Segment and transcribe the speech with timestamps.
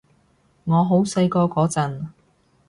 [0.63, 2.07] 我好細個嗰陣